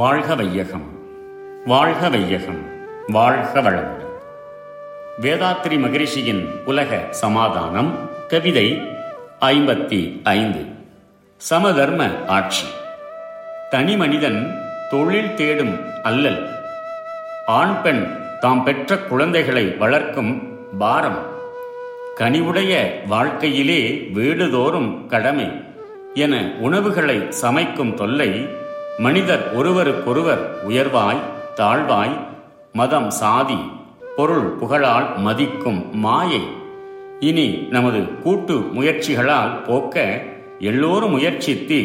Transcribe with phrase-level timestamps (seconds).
[0.00, 0.98] வாழ்க வையகம்
[1.66, 2.66] வாழ்க வையகம்
[3.06, 4.08] வாழ்க வளமுடன்.
[5.20, 8.82] வேதாத்ரி மகரிஷியின் உலக சமாதானம் கவிதை
[9.40, 10.64] ஐம்பத்தி ஐந்து.
[11.36, 12.66] சமதர்ம ஆட்சி.
[13.70, 14.58] தனி மனிதன்
[14.90, 16.48] தொழில் தேடும் அல்லல்.
[17.46, 18.06] ஆண் பெண்
[18.40, 21.26] தாம் பெற்ற குழந்தைகளை வளர்க்கும் பாரம்.
[22.16, 25.62] கனிவுடைய வாழ்க்கையிலே வீடுதோறும் கடமை
[26.14, 28.58] என உணவுகளை சமைக்கும் தொல்லை
[29.04, 31.20] மனிதர் ஒருவருக்கொருவர் உயர்வாய்
[31.54, 32.14] தாழ்வாய்
[32.72, 33.58] மதம் சாதி
[34.16, 36.42] பொருள் புகழால் மதிக்கும் மாயை.
[37.20, 40.22] இனி நமது கூட்டு முயற்சிகளால் போக்க
[40.58, 41.78] எல்லோரும் முயற்சித்து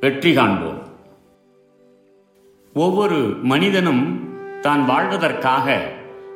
[0.00, 0.80] வெற்றி காண்போம்.
[2.74, 4.04] ஒவ்வொரு மனிதனும்
[4.60, 5.66] தான் வாழ்வதற்காக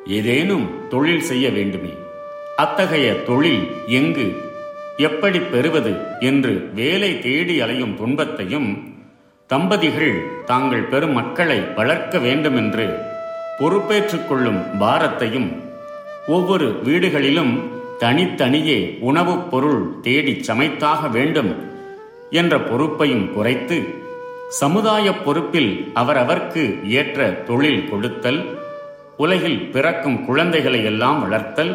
[0.05, 1.93] ஏதேனும் தொழில் செய்ய வேண்டுமே.
[2.55, 4.27] அத்தகைய தொழில் எங்கு
[4.97, 8.95] எப்படி பெறுவது என்று வேலை தேடி அலையும் துன்பத்தையும்
[9.49, 12.85] தம்பதிகள் தாங்கள் பெரும் மக்களை வளர்க்க வேண்டுமென்று
[13.59, 15.47] பொறுப்பேற்றுக் கொள்ளும் பாரத்தையும்
[16.27, 17.53] ஒவ்வொரு வீடுகளிலும்
[17.99, 21.51] தனித்தனியே உணவுப் பொருள் தேடி சமைத்தாக வேண்டும்
[22.31, 23.77] என்ற பொறுப்பையும் குறைத்து
[24.57, 28.41] சமுதாய பொறுப்பில் அவரவர்க்கு ஏற்ற தொழில் கொடுத்தல்
[29.17, 31.73] உலகில் பிறக்கும் குழந்தைகளை எல்லாம் வளர்த்தல்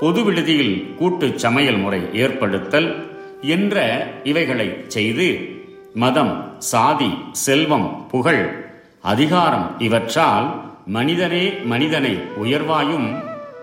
[0.00, 2.88] பொது விடுதியில் கூட்டு சமையல் முறை ஏற்படுத்தல்
[3.48, 3.76] என்ற
[4.22, 5.28] இவைகளை செய்து
[5.94, 8.44] மதம் சாதி செல்வம் புகழ்
[9.02, 10.46] அதிகாரம் இவற்றால்
[10.86, 13.08] மனிதனே மனிதனை உயர்வாயும்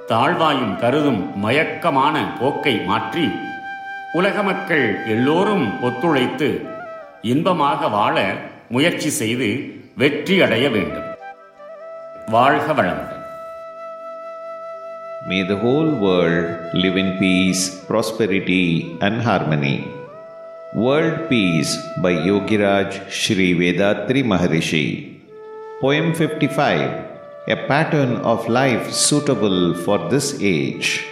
[0.09, 3.25] தாழ்வாயும் கருதும் மயக்கமான போக்கை மாற்றி
[4.13, 6.49] உலக மக்கள் எல்லோரும் ஒத்துழைத்து
[7.21, 8.15] இன்பமாக வாழ
[8.69, 9.49] முயற்சி செய்து
[9.97, 11.09] வெற்றி அடைய வேண்டும்
[12.27, 13.19] வாழ்க வளமுடன்
[15.25, 18.63] May the whole world live in peace, prosperity,
[18.99, 19.75] and harmony.
[20.75, 25.19] World Peace by Yogiraj Sri Vethathiri Maharishi.
[25.79, 31.05] Poem 55 A pattern of life suitable for this age.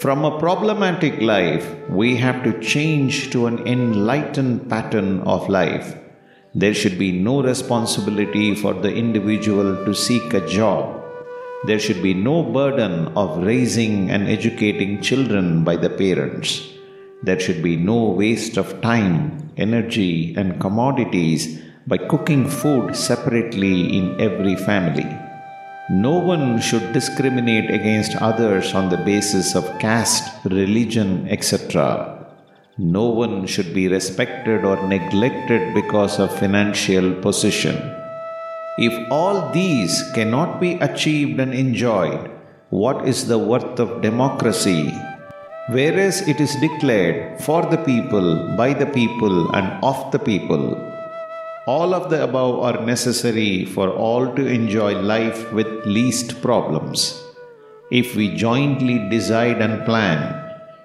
[0.00, 5.94] From a problematic life, we have to change to an enlightened pattern of life.
[6.54, 11.02] There should be no responsibility for the individual to seek a job
[11.64, 16.72] there should be no burden of raising and educating children by the parents.
[17.22, 24.20] There should be no waste of time, energy, and commodities by cooking food separately in
[24.20, 25.06] every family.
[25.90, 32.26] No one should discriminate against others on the basis of caste, religion, etc.
[32.78, 37.76] No one should be respected or neglected because of financial position.
[38.78, 42.30] If all these cannot be achieved and enjoyed,
[42.70, 44.90] what is the worth of democracy?
[45.68, 50.76] Whereas it is declared for the people, by the people, and of the people.
[51.68, 57.22] All of the above are necessary for all to enjoy life with least problems.
[57.92, 60.18] If we jointly decide and plan,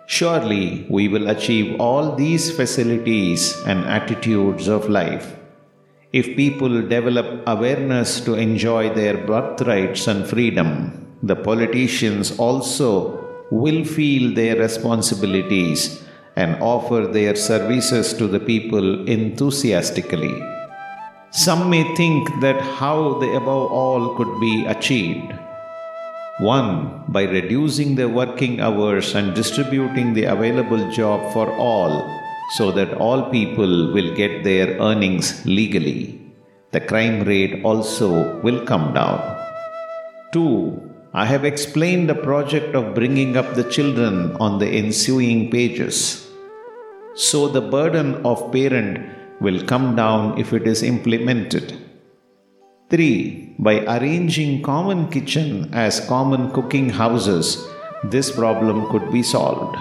[0.05, 5.35] surely we will achieve all these facilities and attitudes of life.
[6.13, 14.33] If people develop awareness to enjoy their birthrights and freedom, the politicians also will feel
[14.33, 16.03] their responsibilities
[16.35, 20.35] and offer their services to the people enthusiastically.
[21.31, 25.33] Some may think that how the above all could be achieved.
[26.39, 27.05] 1.
[27.07, 32.05] By reducing the working hours and distributing the available job for all
[32.57, 36.21] so that all people will get their earnings legally.
[36.71, 39.19] The crime rate also will come down.
[40.31, 40.86] 2.
[41.21, 46.29] I have explained the project of bringing up the children on the ensuing pages.
[47.15, 48.99] So the burden of parent
[49.41, 51.73] will come down if it is implemented.
[52.91, 53.55] 3.
[53.57, 57.67] By arranging common kitchen as common cooking houses,
[58.03, 59.75] this problem could be solved.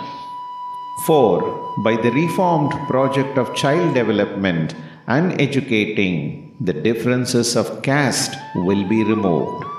[1.05, 1.85] 4.
[1.85, 4.75] By the reformed project of child development
[5.07, 9.76] and educating, the differences of caste will be removed.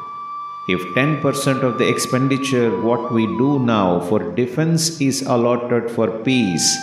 [0.68, 6.78] If 10% of the expenditure what we do now for defense is allotted for peace,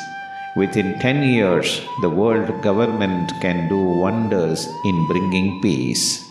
[0.57, 6.25] within 10 years the world government can do wonders in bringing peace.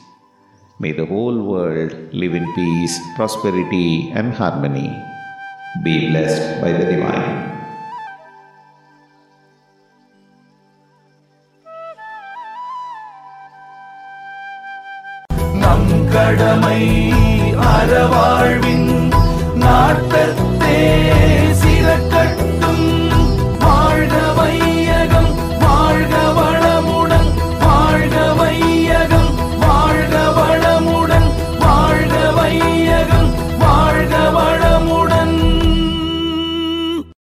[0.79, 4.95] May the whole world live in peace, prosperity, and harmony.
[5.83, 7.37] Be blessed by the Divine.
[15.63, 16.81] நம் கடமை
[17.63, 18.32] அறவாழ்வின் நாட்டை